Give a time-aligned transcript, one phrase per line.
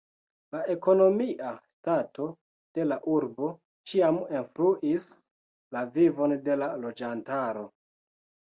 [0.53, 2.25] La ekonomia stato
[2.79, 3.51] de la urbo
[3.91, 5.07] ĉiam influis
[5.77, 7.71] la vivon de la loĝantaro.